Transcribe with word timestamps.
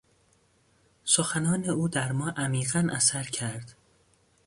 سخنان 1.03 1.69
او 1.69 1.87
در 1.87 2.11
ما 2.11 2.29
عمیقا 2.29 2.87
اثر 2.91 3.23
کرد. 3.23 3.75